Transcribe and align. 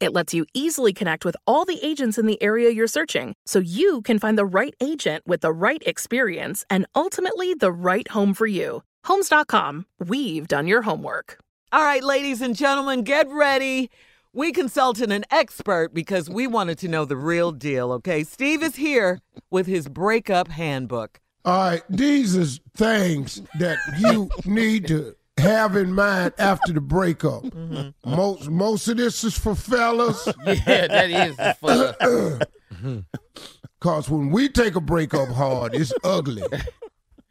It 0.00 0.14
lets 0.14 0.32
you 0.32 0.46
easily 0.54 0.94
connect 0.94 1.26
with 1.26 1.36
all 1.46 1.66
the 1.66 1.78
agents 1.86 2.18
in 2.18 2.26
the 2.26 2.42
area 2.42 2.70
you're 2.70 2.86
searching 2.86 3.34
so 3.44 3.58
you 3.58 4.00
can 4.00 4.18
find 4.18 4.38
the 4.38 4.46
right 4.46 4.74
agent 4.80 5.26
with 5.26 5.42
the 5.42 5.52
right 5.52 5.82
experience 5.84 6.64
and 6.70 6.86
ultimately 6.94 7.52
the 7.54 7.70
right 7.70 8.08
home 8.08 8.32
for 8.32 8.46
you. 8.46 8.82
Homes.com, 9.04 9.84
we've 9.98 10.48
done 10.48 10.66
your 10.66 10.82
homework. 10.82 11.38
All 11.70 11.84
right, 11.84 12.02
ladies 12.02 12.40
and 12.40 12.56
gentlemen, 12.56 13.02
get 13.02 13.28
ready. 13.28 13.90
We 14.32 14.52
consulted 14.52 15.12
an 15.12 15.24
expert 15.30 15.92
because 15.92 16.30
we 16.30 16.46
wanted 16.46 16.78
to 16.78 16.88
know 16.88 17.04
the 17.04 17.16
real 17.16 17.52
deal, 17.52 17.92
okay? 17.92 18.24
Steve 18.24 18.62
is 18.62 18.76
here 18.76 19.20
with 19.50 19.66
his 19.66 19.88
breakup 19.88 20.48
handbook. 20.48 21.20
All 21.44 21.58
right, 21.58 21.82
these 21.90 22.36
are 22.36 22.60
things 22.76 23.42
that 23.58 23.78
you 23.98 24.30
need 24.44 24.86
to 24.88 25.14
have 25.40 25.76
in 25.76 25.92
mind 25.92 26.34
after 26.38 26.72
the 26.72 26.80
breakup. 26.80 27.42
Mm-hmm. 27.42 28.10
Most 28.14 28.48
most 28.50 28.88
of 28.88 28.96
this 28.96 29.24
is 29.24 29.36
for 29.36 29.54
fellas. 29.54 30.28
Yeah, 30.46 30.86
that 30.86 31.10
is 31.10 31.56
for 31.58 33.04
Cause 33.80 34.08
when 34.10 34.30
we 34.30 34.48
take 34.48 34.76
a 34.76 34.80
breakup 34.80 35.28
hard, 35.28 35.74
it's 35.74 35.92
ugly. 36.04 36.42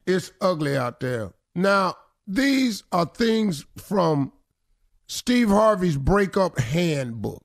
It's 0.07 0.31
ugly 0.41 0.75
out 0.75 0.99
there. 0.99 1.31
Now, 1.53 1.95
these 2.25 2.83
are 2.91 3.05
things 3.05 3.65
from 3.77 4.31
Steve 5.07 5.49
Harvey's 5.49 5.97
breakup 5.97 6.59
handbook. 6.59 7.43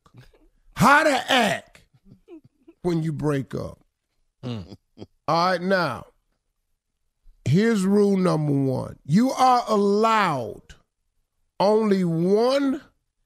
How 0.76 1.04
to 1.04 1.32
act 1.32 1.84
when 2.82 3.02
you 3.02 3.12
break 3.12 3.54
up. 3.54 3.78
All 4.42 4.66
right, 5.28 5.60
now, 5.60 6.06
here's 7.54 7.84
rule 7.86 8.16
number 8.16 8.52
one 8.52 8.98
you 9.06 9.30
are 9.30 9.62
allowed 9.68 10.62
only 11.60 12.02
one 12.04 12.80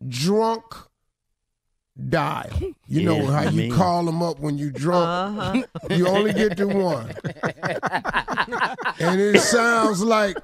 drunk 0.07 0.63
dial. 2.09 2.51
You 2.87 3.03
know 3.03 3.17
Yeah, 3.17 3.31
how 3.33 3.43
you 3.51 3.57
mean- 3.59 3.73
call 3.73 4.05
them 4.05 4.23
up 4.23 4.39
when 4.39 4.57
you're 4.59 4.71
drunk? 4.71 5.09
Uh-huh. 5.39 5.95
You 5.95 6.07
only 6.09 6.33
get 6.33 6.57
to 6.59 6.67
one. 6.69 7.11
and 9.01 9.21
it 9.21 9.41
sounds 9.41 10.03
like 10.03 10.37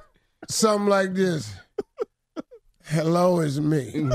something 0.49 0.87
like 0.89 1.13
this. 1.13 1.53
Hello, 2.85 3.39
is 3.39 3.59
me. 3.61 4.09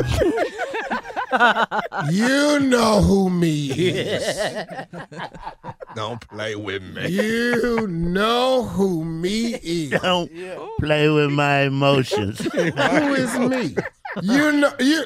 You 2.10 2.60
know 2.60 3.00
who 3.02 3.30
me 3.30 3.70
is. 3.70 4.46
Don't 5.94 6.20
play 6.28 6.54
with 6.54 6.82
me. 6.82 7.08
You 7.08 7.86
know 7.86 8.62
who 8.62 9.04
me 9.04 9.54
is. 9.54 9.90
Don't 9.90 10.30
play 10.78 11.08
with 11.08 11.30
my 11.30 11.62
emotions. 11.62 12.38
Who 12.52 13.14
is 13.14 13.38
me? 13.38 13.74
You 14.22 14.52
know 14.52 14.72
you 14.78 15.04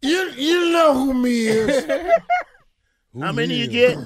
you 0.00 0.30
you 0.36 0.72
know 0.72 0.94
who 0.94 1.14
me 1.14 1.46
is. 1.46 1.86
How 3.20 3.32
many 3.32 3.54
you 3.54 3.68
get? 3.68 3.98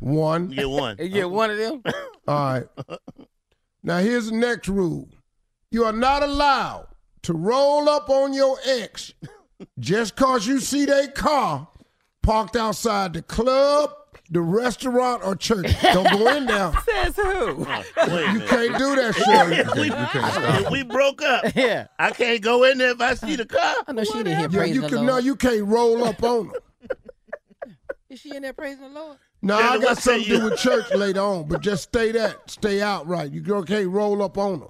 One. 0.00 0.50
You 0.50 0.56
get 0.56 0.70
one. 0.70 0.96
You 0.98 1.08
get 1.08 1.30
one 1.30 1.50
of 1.50 1.58
them? 1.58 1.82
All 2.26 2.52
right. 2.54 2.66
Now 3.82 3.98
here's 3.98 4.30
the 4.30 4.36
next 4.36 4.68
rule. 4.68 5.08
You 5.70 5.84
are 5.84 5.92
not 5.92 6.22
allowed 6.22 6.88
to 7.22 7.32
roll 7.32 7.88
up 7.88 8.10
on 8.10 8.32
your 8.32 8.58
ex 8.64 9.12
just 9.78 10.16
cause 10.16 10.46
you 10.46 10.60
see 10.60 10.84
their 10.84 11.08
car 11.08 11.68
parked 12.22 12.56
outside 12.56 13.12
the 13.14 13.22
club, 13.22 13.92
the 14.30 14.40
restaurant, 14.40 15.22
or 15.24 15.34
church. 15.36 15.66
Don't 15.82 16.08
go 16.10 16.36
in 16.36 16.46
there. 16.46 16.72
Says 16.88 17.16
who? 17.16 17.66
Wait 17.66 18.32
You 18.32 18.40
can't 18.46 18.78
do 18.78 18.96
that, 18.96 19.14
shit. 19.14 19.74
we, 19.76 19.90
if 20.64 20.70
we 20.70 20.82
broke 20.82 21.20
up. 21.22 21.44
Yeah. 21.56 21.86
I 21.98 22.10
can't 22.12 22.40
go 22.42 22.64
in 22.64 22.78
there 22.78 22.92
if 22.92 23.00
I 23.00 23.14
see 23.14 23.36
the 23.36 23.46
car. 23.46 23.74
I 23.86 23.92
know 23.92 24.04
she 24.04 24.20
in 24.20 24.26
here 24.26 24.38
Yeah, 24.40 24.46
praising 24.48 24.74
you 24.76 24.80
the 24.82 24.88
can 24.88 24.96
Lord. 24.98 25.06
no, 25.08 25.18
you 25.18 25.36
can't 25.36 25.64
roll 25.66 26.04
up 26.04 26.22
on 26.22 26.48
them. 26.48 26.56
Is 28.10 28.20
she 28.20 28.34
in 28.36 28.42
there 28.42 28.52
praising 28.52 28.82
the 28.92 29.00
Lord? 29.00 29.16
No, 29.42 29.56
I 29.56 29.78
got 29.78 29.98
something 29.98 30.24
to 30.24 30.38
do 30.38 30.44
with 30.44 30.58
church 30.58 30.90
later 30.94 31.20
on, 31.20 31.48
but 31.48 31.62
just 31.62 31.82
stay 31.84 32.12
that, 32.12 32.48
stay 32.48 32.80
out 32.80 33.06
right. 33.08 33.30
You 33.30 33.40
girl 33.40 33.64
can't 33.64 33.88
roll 33.88 34.22
up 34.22 34.38
on 34.38 34.60
them. 34.60 34.68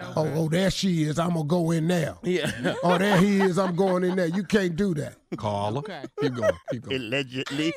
Oh, 0.00 0.32
oh, 0.34 0.48
there 0.48 0.70
she 0.70 1.04
is. 1.04 1.18
I'm 1.18 1.34
gonna 1.34 1.44
go 1.44 1.70
in 1.70 1.86
there. 1.86 2.16
Yeah. 2.22 2.74
Oh, 2.82 2.98
there 2.98 3.16
he 3.18 3.40
is. 3.40 3.58
I'm 3.58 3.76
going 3.76 4.02
in 4.02 4.16
there. 4.16 4.26
You 4.26 4.42
can't 4.42 4.74
do 4.74 4.94
that. 4.94 5.14
Carla. 5.36 5.78
Okay. 5.78 6.02
Keep 6.20 6.34
going. 6.34 6.52
Keep 6.70 6.82
going. 6.82 6.96
Allegedly. 6.96 7.72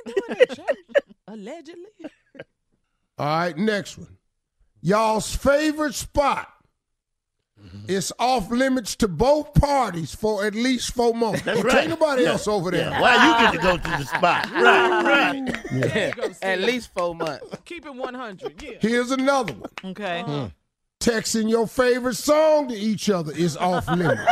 Allegedly. 1.27 1.85
All 3.17 3.25
right, 3.25 3.57
next 3.57 3.97
one. 3.97 4.17
Y'all's 4.81 5.35
favorite 5.35 5.93
spot. 5.93 6.51
It's 7.87 8.11
off 8.19 8.49
limits 8.51 8.95
to 8.97 9.07
both 9.07 9.53
parties 9.53 10.13
for 10.13 10.45
at 10.45 10.55
least 10.55 10.93
four 10.93 11.13
months. 11.13 11.41
That's 11.43 11.63
right. 11.63 11.81
take 11.81 11.89
nobody 11.89 12.23
Yeah. 12.23 12.29
else 12.29 12.47
over 12.47 12.71
there. 12.71 12.89
Yeah. 12.89 13.01
Why 13.01 13.13
you 13.13 13.45
get 13.45 13.51
to 13.53 13.57
go 13.59 13.77
to 13.77 13.97
the 13.97 14.05
spot? 14.05 14.51
Right, 14.65 15.47
right. 15.71 16.37
At 16.41 16.59
least 16.59 16.93
four 16.93 17.13
months. 17.13 17.45
Keep 17.65 17.85
it 17.85 17.95
100. 17.95 18.61
Yeah. 18.61 18.71
Here's 18.79 19.11
another 19.11 19.53
one. 19.53 19.69
Okay. 19.91 20.21
Uh-huh. 20.21 20.31
Uh-huh. 20.31 20.49
Texting 20.99 21.49
your 21.49 21.67
favorite 21.67 22.15
song 22.15 22.69
to 22.69 22.73
each 22.73 23.09
other 23.11 23.31
is 23.33 23.55
off 23.57 23.87
limits. 23.89 24.31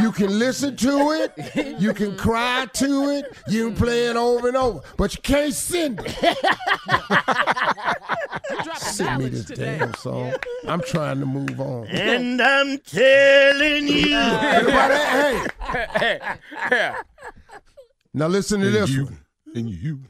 You 0.00 0.12
can 0.12 0.38
listen 0.38 0.76
to 0.76 1.12
it, 1.12 1.32
you 1.80 1.94
can 1.94 2.08
mm-hmm. 2.08 2.16
cry 2.16 2.66
to 2.74 3.08
it, 3.10 3.24
you 3.48 3.68
can 3.68 3.76
play 3.76 4.06
it 4.06 4.16
over 4.16 4.48
and 4.48 4.56
over, 4.56 4.80
but 4.98 5.14
you 5.14 5.22
can't 5.22 5.54
send 5.54 6.00
it. 6.04 6.38
Send 8.76 9.22
me 9.22 9.28
this 9.30 9.44
damn 9.44 9.94
song. 9.94 10.34
I'm 10.66 10.80
trying 10.82 11.20
to 11.20 11.26
move 11.26 11.60
on. 11.60 11.86
And 11.88 12.40
I'm 12.40 12.78
telling 12.78 13.88
you. 13.88 14.16
Everybody, 14.16 14.94
hey, 15.98 16.18
Yeah. 16.70 16.96
now 18.14 18.26
listen 18.28 18.60
to 18.60 18.70
this 18.70 18.96
one. 18.96 19.18
And 19.54 19.68
you. 19.70 20.00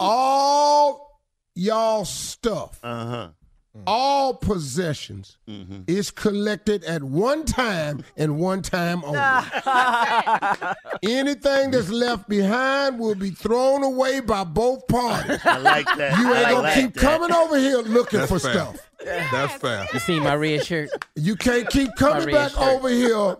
All 0.00 1.20
y'all 1.54 2.04
stuff, 2.04 2.78
Uh 2.82 3.06
huh. 3.06 3.28
Mm. 3.76 3.82
all 3.88 4.34
possessions 4.34 5.36
mm-hmm. 5.48 5.80
is 5.88 6.12
collected 6.12 6.84
at 6.84 7.02
one 7.02 7.44
time 7.44 8.04
and 8.16 8.38
one 8.38 8.62
time 8.62 9.02
only. 9.04 9.18
Anything 11.02 11.72
that's 11.72 11.88
left 11.88 12.28
behind 12.28 13.00
will 13.00 13.16
be 13.16 13.30
thrown 13.30 13.82
away 13.82 14.20
by 14.20 14.44
both 14.44 14.86
parties. 14.86 15.40
I 15.44 15.58
like 15.58 15.86
that. 15.96 16.16
You 16.20 16.32
ain't 16.32 16.46
I 16.46 16.50
gonna 16.52 16.62
like 16.62 16.74
keep 16.74 16.94
that. 16.94 17.00
coming 17.00 17.32
over 17.32 17.58
here 17.58 17.78
looking 17.78 18.20
That's 18.20 18.30
for 18.30 18.38
fair. 18.38 18.52
stuff. 18.52 18.90
That's 19.04 19.54
fair. 19.54 19.88
You 19.92 19.98
see 19.98 20.20
my 20.20 20.36
red 20.36 20.64
shirt? 20.64 20.90
You 21.16 21.34
can't 21.34 21.68
keep 21.68 21.96
coming 21.96 22.32
back 22.32 22.52
shirt. 22.52 22.60
over 22.60 22.88
here. 22.88 23.36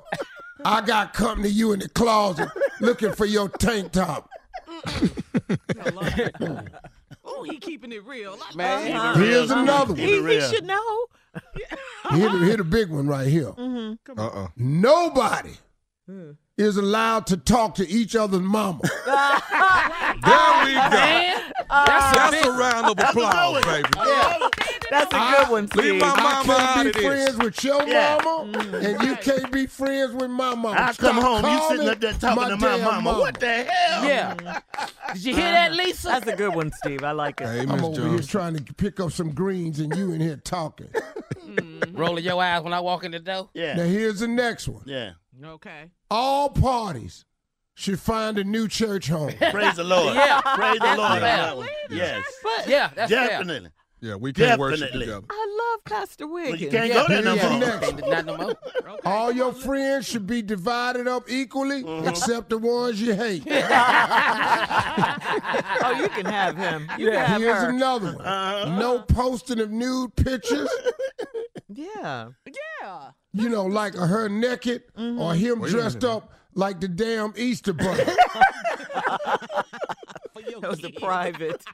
I 0.65 0.81
got 0.81 1.15
company 1.15 1.49
you 1.49 1.73
in 1.75 1.79
the 1.79 1.89
closet 1.89 2.49
looking 2.81 3.13
for 3.13 3.25
your 3.25 3.49
tank 3.49 3.93
top. 3.93 4.29
Oh, 6.41 6.61
He 7.51 7.59
keeping 7.59 7.93
it 7.93 8.05
real. 8.05 8.39
I 8.53 8.55
Man. 8.57 8.95
love 8.95 9.21
it. 9.21 9.27
Here's 9.27 9.51
another 9.51 9.95
one. 9.95 10.01
He, 10.01 10.23
he 10.23 10.41
should 10.41 10.65
know. 10.65 11.07
Here, 12.13 12.31
the- 12.31 12.39
here 12.39 12.57
the 12.57 12.65
big 12.65 12.91
one 12.91 13.07
right 13.07 13.27
here. 13.27 13.53
Mm-hmm. 13.53 14.19
Uh-uh. 14.21 14.49
Nobody 14.57 15.55
hmm. 16.07 16.33
is 16.57 16.77
allowed 16.77 17.27
to 17.29 17.37
talk 17.37 17.77
to 17.77 17.89
each 17.89 18.15
other's 18.15 18.41
mama. 18.41 18.81
There 20.25 20.65
we 20.65 20.75
go. 20.75 20.91
Man, 20.91 21.53
that's 21.69 22.17
a 22.17 22.31
That's 22.31 22.47
a 22.47 22.53
round 22.53 22.87
of 22.87 22.99
applause, 22.99 23.65
baby. 23.65 23.89
That's 24.91 25.13
a 25.15 25.19
good 25.19 25.51
one, 25.51 25.67
Steve. 25.69 25.85
Leave 25.85 25.91
Steve. 25.93 26.01
my 26.03 26.15
I 26.17 26.23
mama 26.23 26.53
out 26.53 26.75
can't 26.75 26.89
of 26.89 26.95
be 26.95 27.01
this. 27.01 27.07
friends 27.09 27.39
with 27.39 27.65
your 27.65 27.89
Yeah. 27.89 28.19
mama, 28.25 28.59
mm. 28.59 28.85
and 28.85 29.09
you 29.09 29.17
can't 29.17 29.51
be 29.53 29.67
friends 29.67 30.13
with 30.15 30.31
my 30.31 30.55
mama. 30.55 30.71
I 30.71 30.93
come 30.93 31.17
Stop 31.19 31.23
home, 31.23 31.37
you 31.37 31.59
calling 31.59 31.77
sitting 31.77 31.89
up 31.89 32.01
there 32.01 32.13
talking 32.15 32.49
to 32.49 32.57
my 32.57 32.77
damn 32.79 32.85
mama. 33.05 33.19
What 33.19 33.41
the 33.41 33.65
hell? 33.65 34.05
Yeah. 34.05 34.35
Mm. 34.35 34.63
Did 35.15 35.25
you 35.25 35.35
hear 35.35 35.51
that, 35.51 35.73
Lisa? 35.73 36.09
That's 36.09 36.27
a 36.27 36.37
good 36.37 36.55
one, 36.55 36.71
Steve. 36.73 37.03
I 37.05 37.13
like 37.13 37.41
it. 37.41 37.47
Hey, 37.47 37.61
I'm 37.61 37.69
Miss 37.69 37.83
over 37.83 38.01
here 38.01 38.09
Jones. 38.11 38.27
trying 38.27 38.57
to 38.57 38.75
pick 38.75 39.01
up 39.01 39.13
some 39.13 39.31
greens, 39.33 39.81
and 39.81 39.95
you 39.97 40.13
in 40.13 40.21
here 40.21 40.37
talking. 40.37 40.89
Mm. 41.45 41.99
Rolling 41.99 42.25
your 42.25 42.43
eyes 42.43 42.63
when 42.63 42.73
I 42.73 42.81
walk 42.81 43.05
in 43.05 43.13
the 43.13 43.21
door. 43.21 43.51
Yeah. 43.55 43.75
Now 43.77 43.85
here's 43.85 44.21
the 44.21 44.29
next 44.29 44.67
one. 44.69 44.83
Yeah. 44.87 45.13
Okay. 45.45 45.91
All 46.11 46.49
parties 46.51 47.25
should 47.75 47.99
find 48.01 48.39
a 48.39 48.45
new 48.45 48.69
church 48.69 49.09
home. 49.09 49.33
Praise 49.51 49.77
the 49.77 49.85
Lord. 49.85 50.15
Yeah. 50.15 50.41
Praise 50.55 50.79
the 50.79 50.87
Lord 50.87 50.99
on 51.01 51.21
that 51.21 51.57
one. 51.57 51.69
Yes. 51.91 52.25
Yeah, 52.67 52.91
that's 52.95 53.11
fair. 53.13 53.29
Definitely. 53.29 53.71
Yeah, 54.05 54.17
we 54.17 54.35
can't 54.35 54.61
worship 54.61 54.81
Definitely. 54.93 55.07
together. 55.07 55.27
I 55.31 55.71
love 55.73 55.85
Pastor 55.85 56.27
Well, 56.27 56.43
Wiggins. 56.45 56.61
you 56.61 56.69
can't 56.71 56.89
Yeah. 56.89 56.95
go 56.95 57.07
there 57.09 57.23
no 57.23 57.35
Here's 57.37 57.51
more. 57.51 57.61
next 57.61 57.93
one. 58.03 58.11
Not 58.11 58.25
no 58.27 58.37
more. 58.37 58.55
All 59.07 59.33
your 59.33 59.53
friends 59.55 60.07
should 60.07 60.27
be 60.27 60.43
divided 60.43 61.09
up 61.09 61.31
equally, 61.31 61.83
Mm-hmm. 61.85 62.09
except 62.09 62.51
the 62.51 62.59
ones 62.59 63.01
you 63.01 63.15
hate. 63.15 63.45
oh, 63.49 63.51
you 65.99 66.09
can 66.11 66.27
have 66.27 66.55
him. 66.57 66.87
You 66.99 67.11
can 67.13 67.25
have 67.25 67.41
Here's 67.41 67.57
her. 67.63 67.71
another 67.71 68.15
one. 68.17 68.25
Uh-huh. 68.27 68.79
No 68.79 68.99
posting 69.01 69.59
of 69.61 69.71
nude 69.71 70.15
pictures. 70.17 70.69
Yeah. 71.77 72.29
Yeah. 72.47 73.11
you 73.33 73.49
know, 73.49 73.65
like 73.65 73.95
her 73.95 74.29
naked 74.29 74.83
Mm-hmm. 74.97 75.19
or 75.21 75.35
him 75.35 75.59
Wait 75.61 75.71
dressed 75.73 76.05
up 76.05 76.31
like 76.55 76.79
the 76.81 76.87
damn 76.87 77.33
Easter 77.37 77.73
bunny. 77.73 78.05
That 80.61 80.69
was 80.71 80.85
a 80.85 80.91
private. 80.91 81.65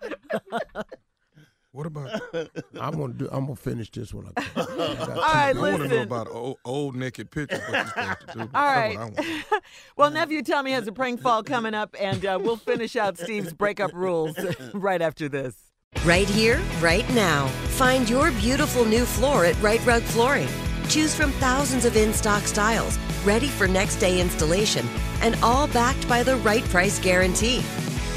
What 2.31 2.51
about? 2.55 2.85
I'm 2.95 2.99
gonna 3.01 3.13
do. 3.15 3.29
I'm 3.31 3.45
gonna 3.47 3.57
finish 3.57 3.91
this 3.91 4.13
one. 4.15 4.31
I 4.37 4.43
got- 4.55 4.71
I 4.71 4.95
got 4.95 5.11
All 5.11 5.17
two. 5.17 5.19
I 5.21 5.53
want 5.55 5.83
to 5.83 5.89
know 5.89 6.03
about 6.03 6.29
old, 6.31 6.59
old 6.65 6.97
naked 6.97 7.31
pictures. 7.31 7.61
What 7.69 7.79
you 7.79 7.87
supposed 7.89 8.21
to 8.21 8.35
do? 8.35 8.41
All 8.41 8.47
That's 8.47 8.55
right. 8.55 8.99
what 8.99 9.19
I 9.27 9.33
want. 9.51 9.65
well, 9.97 10.11
nephew 10.11 10.43
Tommy 10.43 10.73
has 10.73 10.87
a 10.87 10.93
prank 10.93 11.21
fall 11.21 11.43
coming 11.43 11.75
up, 11.75 11.95
and 12.01 12.25
uh, 12.25 12.39
we'll 12.41 12.57
finish 12.57 12.97
out 12.97 13.19
Steve's 13.19 13.53
breakup 13.53 13.93
rules 13.93 14.37
right 14.75 15.03
after 15.03 15.29
this. 15.29 15.57
Right 16.05 16.29
here, 16.29 16.61
right 16.81 17.09
now. 17.15 17.47
Find 17.77 18.09
your 18.09 18.31
beautiful 18.33 18.85
new 18.85 19.05
floor 19.05 19.45
at 19.45 19.61
Rite 19.61 19.85
Rug 19.85 20.03
Flooring. 20.03 20.49
Choose 20.89 21.15
from 21.15 21.33
thousands 21.33 21.85
of 21.85 21.97
in 21.97 22.13
stock 22.13 22.43
styles, 22.45 22.97
ready 23.25 23.49
for 23.49 23.67
next 23.69 23.97
day 23.97 24.21
installation, 24.21 24.87
and 25.21 25.37
all 25.43 25.67
backed 25.69 26.09
by 26.09 26.23
the 26.23 26.37
right 26.39 26.65
price 26.65 26.99
guarantee. 27.01 27.63